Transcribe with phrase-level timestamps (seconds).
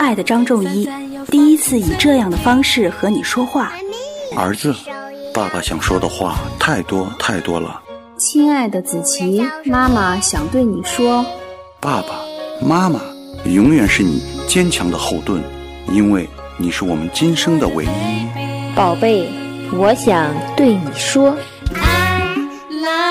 [0.00, 0.88] 爱的张仲一，
[1.26, 3.70] 第一次以这样的方式和你说话。
[4.34, 4.74] 儿子，
[5.34, 7.82] 爸爸想说的话太多太多了。
[8.16, 11.22] 亲爱的子琪，妈妈想对你说，
[11.80, 12.14] 爸爸
[12.66, 12.98] 妈妈
[13.44, 15.42] 永远是你坚强的后盾，
[15.92, 16.26] 因为
[16.56, 18.26] 你是我们今生的唯一。
[18.74, 19.28] 宝贝，
[19.70, 21.36] 我想对你说。
[22.70, 23.09] 亲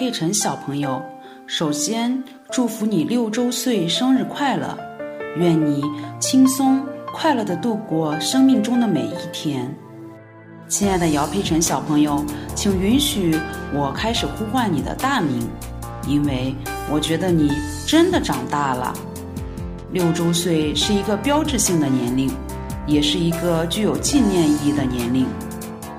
[0.00, 0.98] 佩晨小朋友，
[1.46, 4.74] 首先祝福你六周岁生日快乐！
[5.36, 5.84] 愿你
[6.18, 6.82] 轻松
[7.12, 9.70] 快乐的度过生命中的每一天。
[10.68, 12.24] 亲爱的姚佩晨小朋友，
[12.54, 13.38] 请允许
[13.74, 15.46] 我开始呼唤你的大名，
[16.08, 16.54] 因为
[16.90, 17.52] 我觉得你
[17.86, 18.94] 真的长大了。
[19.92, 22.30] 六周岁是一个标志性的年龄，
[22.86, 25.26] 也是一个具有纪念意义的年龄，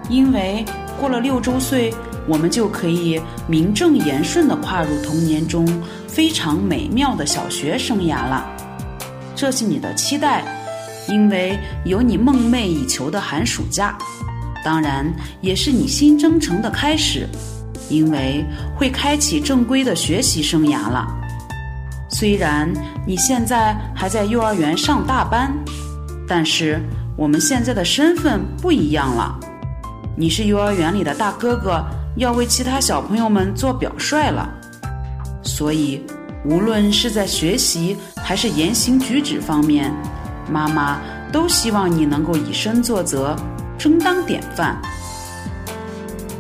[0.10, 0.66] 因为
[1.00, 1.94] 过了六周岁。
[2.28, 5.68] 我们就可以名正言顺地跨入童年中
[6.08, 8.46] 非常美妙的小学生涯了。
[9.36, 10.44] 这是你的期待，
[11.08, 13.98] 因为有你梦寐以求的寒暑假；
[14.64, 17.28] 当然，也是你新征程的开始，
[17.90, 18.46] 因为
[18.78, 21.08] 会开启正规的学习生涯了。
[22.10, 22.72] 虽然
[23.08, 25.52] 你现在还在幼儿园上大班，
[26.28, 26.80] 但是
[27.18, 29.40] 我们现在的身份不一样了，
[30.16, 31.84] 你是幼儿园里的大哥哥。
[32.18, 34.50] 要为其他小朋友们做表率了，
[35.44, 36.06] 所以
[36.44, 39.94] 无论是在学习还是言行举止方面，
[40.50, 41.00] 妈妈
[41.32, 43.36] 都希望你能够以身作则，
[43.78, 44.78] 争当典范。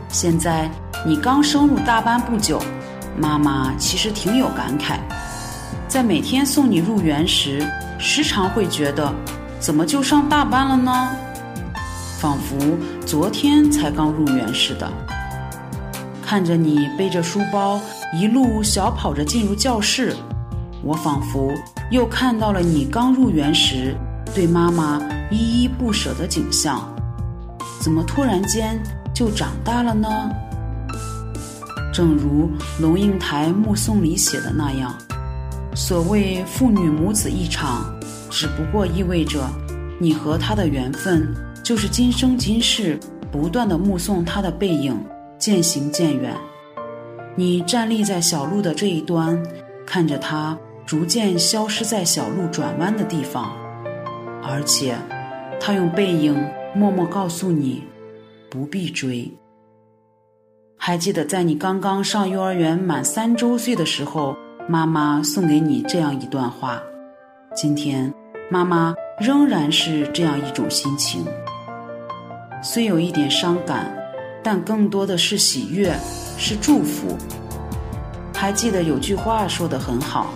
[0.09, 0.69] 现在
[1.05, 2.61] 你刚升入大班不久，
[3.17, 4.97] 妈妈其实挺有感慨，
[5.87, 7.65] 在每天送你入园时，
[7.97, 9.13] 时常会觉得，
[9.59, 11.15] 怎么就上大班了呢？
[12.19, 12.57] 仿佛
[13.05, 14.91] 昨天才刚入园似的。
[16.31, 17.77] 看着你背着书包
[18.13, 20.15] 一路小跑着进入教室，
[20.81, 21.51] 我仿佛
[21.91, 23.93] 又看到了你刚入园时
[24.33, 26.89] 对妈妈依依不舍的景象。
[27.81, 28.81] 怎么突然间
[29.13, 30.07] 就长大了呢？
[31.93, 32.49] 正如
[32.79, 34.95] 龙应台《目送》里写的那样，
[35.75, 37.93] 所谓父女母子一场，
[38.29, 39.41] 只不过意味着
[39.99, 41.27] 你和他的缘分
[41.61, 42.97] 就是今生今世
[43.29, 44.97] 不断的目送他的背影。
[45.41, 46.37] 渐行渐远，
[47.35, 49.41] 你站立在小路的这一端，
[49.87, 53.51] 看着他逐渐消失在小路转弯的地方，
[54.43, 54.95] 而且，
[55.59, 56.39] 他用背影
[56.75, 57.83] 默默告诉你，
[58.51, 59.31] 不必追。
[60.77, 64.37] 还记得在你刚刚上幼儿园满三周岁的时候，
[64.69, 66.79] 妈妈送给你这样一段话。
[67.55, 68.13] 今天，
[68.51, 71.25] 妈妈仍然是这样一种心情，
[72.61, 73.99] 虽有一点伤感。
[74.43, 75.93] 但更多的是喜悦，
[76.37, 77.17] 是祝福。
[78.33, 80.33] 还记得有句话说得很好：“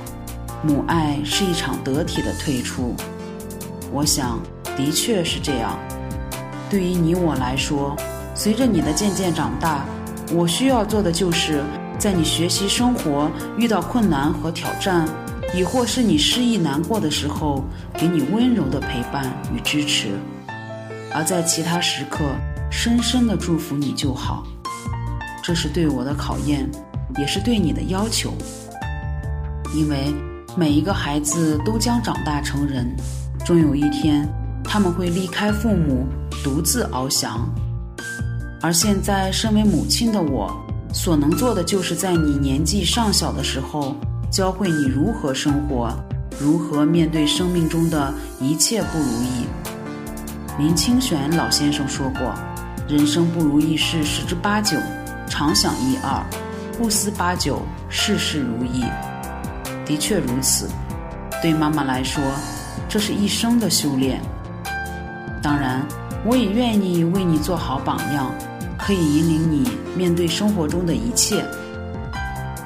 [0.62, 2.96] 母爱是一场得体的退出。”
[3.92, 4.40] 我想，
[4.78, 5.78] 的确是这样。
[6.70, 7.96] 对于你我来说，
[8.36, 9.86] 随着你的渐渐长大，
[10.34, 11.64] 我需要做的就是
[11.98, 15.08] 在你学习生活遇到困难和挑战，
[15.56, 17.64] 亦或是你失意难过的时候，
[17.94, 20.10] 给你温柔的陪伴与支持；
[21.14, 22.26] 而在其他时刻，
[22.78, 24.44] 深深的祝福你就好，
[25.41, 26.69] 这是对我的考验，
[27.18, 28.34] 也是对你的要求。
[29.74, 30.13] 因为
[30.58, 32.85] 每一个孩子都将长大成人，
[33.46, 34.30] 终有一天
[34.62, 36.06] 他们会离开父母，
[36.44, 37.50] 独自翱翔。
[38.62, 40.53] 而现在，身为母亲的我，
[40.94, 43.96] 所能做的就是在你年纪尚小的时候，
[44.30, 45.90] 教会你如何生活，
[46.40, 49.46] 如何面对生命中的一切不如意。
[50.59, 52.32] 林清玄老先生说过。
[52.87, 54.78] 人生不如意事十之八九，
[55.28, 56.23] 常想一二，
[56.78, 58.84] 不思八九，事事如意。
[59.87, 60.70] 的确如此，
[61.41, 62.23] 对妈妈来说，
[62.87, 64.22] 这是一生的修炼。
[65.41, 65.82] 当然，
[66.23, 68.32] 我也愿意为你做好榜样，
[68.78, 71.43] 可以引领你面对生活中的一切。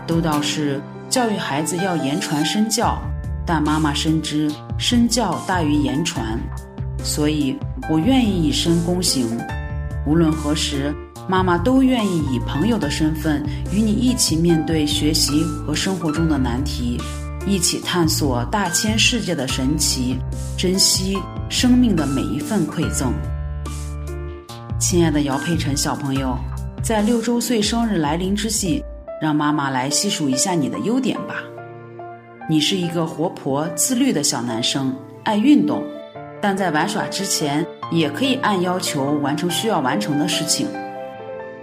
[0.06, 3.02] 都道是教育孩子要言传身教，
[3.46, 6.38] 但妈妈深知身教大于言传，
[7.06, 7.58] 所以
[7.90, 9.26] 我愿意以身躬行。
[10.10, 10.92] 无论何时，
[11.28, 17.00] 妈妈都愿意以朋友的身份与你一起面对学习和生活中的难题，
[17.46, 20.18] 一起探索大千世界的神奇，
[20.58, 23.14] 珍惜生命的每一份馈赠。
[24.80, 26.36] 亲爱的姚佩晨小朋友，
[26.82, 28.84] 在六周岁生日来临之际，
[29.22, 31.36] 让妈妈来细数一下你的优点吧。
[32.50, 34.92] 你是一个活泼自律的小男生，
[35.24, 35.84] 爱运动，
[36.42, 40.68] 但在玩耍之前也可以按要求完成需要完成的事情。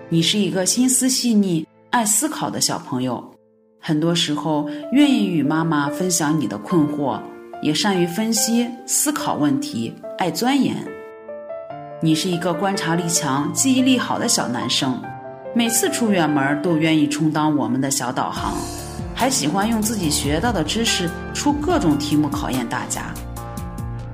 [0.08, 3.22] 你是一个心思细腻、爱思考的小朋友，
[3.80, 7.20] 很多时候愿意与妈妈分享你的困惑，
[7.62, 10.76] 也善于分析思考问题，爱钻研。
[12.02, 15.00] 你是一个观察力强、记忆力好的小男生，
[15.54, 18.54] 每次出远门都愿意充当我们的小导航，
[19.14, 23.14] 还喜欢用自己学到的知识出各种题目考验大家。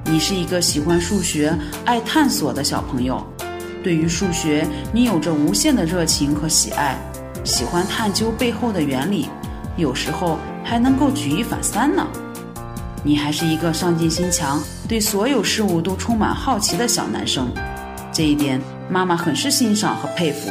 [0.05, 3.25] 你是一个喜欢数学、爱探索的小朋友，
[3.83, 6.97] 对于数学你有着无限的热情和喜爱，
[7.45, 9.29] 喜欢探究背后的原理，
[9.77, 12.07] 有时候还能够举一反三呢。
[13.05, 17.49] 你还是一个上进心强、对所有事物都充满好奇的小男生。
[18.13, 18.61] 这一点，
[18.91, 20.51] 妈妈很是欣赏和佩服。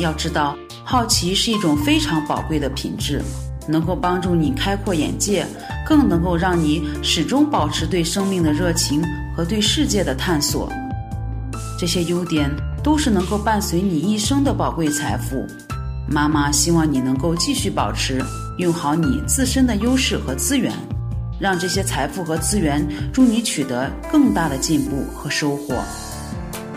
[0.00, 3.22] 要知道，好奇是一种非常宝贵的品质，
[3.68, 5.46] 能够帮助你开阔眼界，
[5.86, 9.00] 更能够让你始终保持对生命的热情
[9.36, 10.68] 和对世界的探索。
[11.78, 12.50] 这些优点
[12.82, 15.46] 都是能够伴随你一生的宝贵财富。
[16.08, 18.22] 妈妈希望你能够继续保持，
[18.58, 20.72] 用好你自身的优势和资源，
[21.38, 25.74] 让这些财富和资源助你取得更大的进步和收获。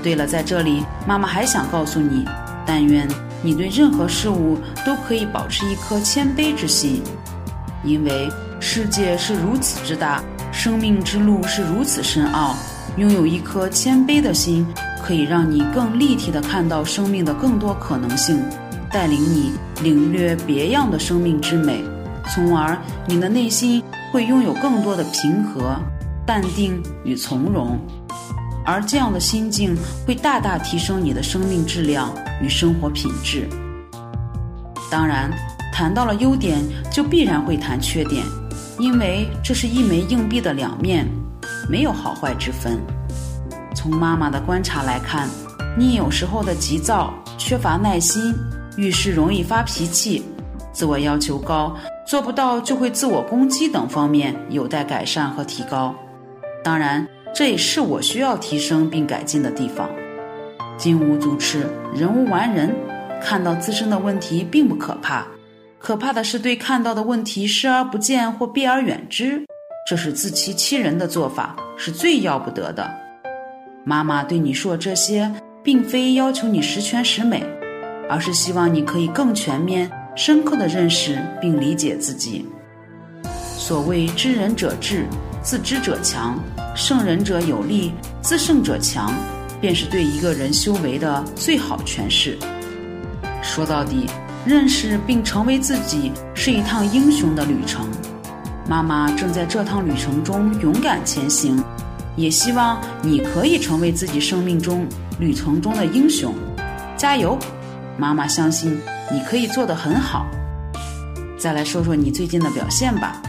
[0.02, 2.26] 对了，在这里，妈妈还想告诉你，
[2.66, 3.08] 但愿
[3.44, 7.02] 你对任何事物都可以保持一颗谦卑之心，
[7.84, 8.28] 因为
[8.60, 10.22] 世界是如此之大，
[10.52, 12.56] 生命之路是如此深奥。
[12.98, 14.66] 拥有一颗谦卑的心，
[15.02, 18.44] 可以让你更立体的看到生命的更多可能性，
[18.92, 21.82] 带领你领略别样的生命之美，
[22.28, 22.78] 从而
[23.08, 25.78] 你的内心会拥有更多的平和、
[26.26, 27.80] 淡定与从容。
[28.66, 29.76] 而这样的心境
[30.06, 33.48] 会大大提升你的生命质量与生活品质。
[34.92, 35.32] 当然，
[35.72, 36.60] 谈到了优点，
[36.92, 38.24] 就必然会谈缺点，
[38.80, 41.06] 因为这是一枚硬币的两面，
[41.70, 42.80] 没有好坏之分。
[43.76, 45.28] 从妈妈的观察来看，
[45.78, 48.34] 你有时候的急躁、缺乏耐心、
[48.78, 50.24] 遇事容易发脾气、
[50.72, 51.76] 自我要求高、
[52.08, 55.94] 做不到就会自我攻击等方面有待改善和提高。
[56.64, 57.08] 当然。
[57.32, 59.88] 这也是我需要提升并改进的地方。
[60.78, 62.76] 金无足赤，人无完人。
[63.22, 65.28] 看到自身的问题并不可怕，
[65.80, 69.42] 可怕的是对看到的问题视而不见或避而远之。
[69.88, 72.88] 这是自欺欺人的做法，是最要不得的。
[73.86, 75.32] 妈妈对你说这些，
[75.64, 77.44] 并非要求你十全十美，
[78.10, 82.46] 而是希望你可以更全面、深刻的认识并理解自己。
[83.58, 85.06] 所谓知人者智，
[85.42, 86.38] 自知者强。
[86.76, 89.12] 胜人者有力，自胜者强，
[89.60, 92.38] 便是对一个人修为的最好诠释。
[93.42, 94.06] 说到底，
[94.46, 97.86] 认识并成为自己是一趟英雄的旅程。
[98.68, 101.64] 妈妈正在这趟旅程中勇敢前行，
[102.16, 104.88] 也希望你可以成为自己生命中
[105.20, 106.34] 旅程中的英雄。
[106.96, 107.38] 加油！
[107.98, 108.80] 妈妈相信
[109.12, 110.26] 你可以做得很好。
[111.38, 113.22] 再来说说你最近的表现吧。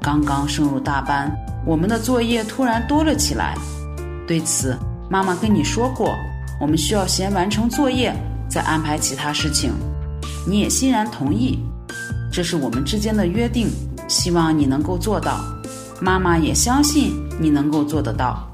[0.00, 1.34] 刚刚升入大班。
[1.66, 3.54] 我们的作业突然多了起来，
[4.26, 4.76] 对此
[5.08, 6.14] 妈妈跟你说过，
[6.60, 8.14] 我们需要先完成作业，
[8.50, 9.72] 再安排其他事情。
[10.46, 11.58] 你也欣然同意，
[12.32, 13.68] 这是我们之间的约定，
[14.08, 15.40] 希望你能够做到。
[16.00, 18.46] 妈妈也相信你能够做得到。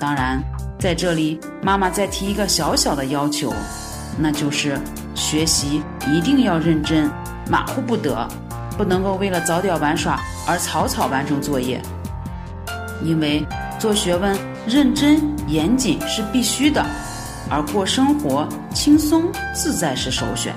[0.00, 0.42] 当然，
[0.80, 3.52] 在这里妈妈再提一个小小的要求，
[4.18, 4.76] 那就是
[5.14, 5.80] 学习
[6.12, 7.08] 一定要认真，
[7.48, 8.26] 马虎不得，
[8.76, 11.80] 不能够为了早点玩耍而草草完成作业。
[13.04, 13.46] 因为
[13.78, 14.36] 做学问
[14.66, 16.84] 认真严谨是必须的，
[17.48, 19.24] 而过生活轻松
[19.54, 20.52] 自在是首选。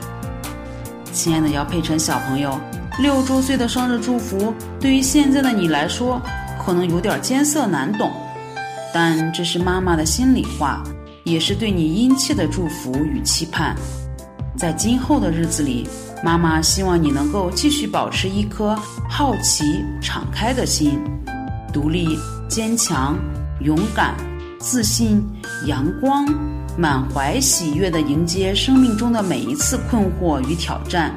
[1.15, 2.59] 亲爱的姚佩晨小朋友，
[2.99, 6.21] 六周岁的生日祝福对于现在的你来说
[6.59, 8.11] 可能有点艰涩难懂，
[8.93, 10.83] 但这是妈妈的心里话，
[11.23, 13.73] 也是对你殷切的祝福与期盼。
[14.57, 15.87] 在今后的日子里，
[16.21, 18.75] 妈妈希望你能够继续保持一颗
[19.09, 19.63] 好奇
[20.01, 20.99] 敞开的心，
[21.71, 22.19] 独立。
[22.47, 23.17] 坚强、
[23.61, 24.13] 勇敢、
[24.65, 25.23] 自信、
[25.67, 26.25] 阳光，
[26.75, 31.13] 满怀喜悦地迎接生命中的每一次困惑与挑战。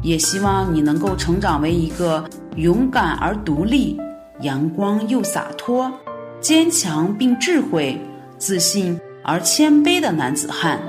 [0.00, 4.00] 也希望你能够成长为一个勇敢而独立、
[4.42, 5.92] 阳光又洒脱、
[6.40, 8.00] 坚强并智慧、
[8.38, 10.80] 自信而谦卑的男子汉，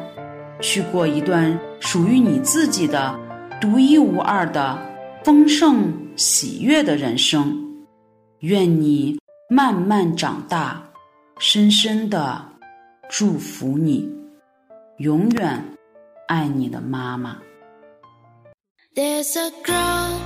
[0.61, 3.19] 去过一段属于你自己的
[3.59, 4.77] 独一无二的
[5.23, 7.51] 丰盛喜悦的人生。
[8.41, 9.17] 愿你。
[9.51, 10.79] 慢慢长大，
[11.41, 12.45] 深深的
[13.09, 14.13] 祝福你，
[14.97, 15.63] 永远
[16.27, 17.37] 爱你的妈妈。
[18.93, 20.19] There's a girl,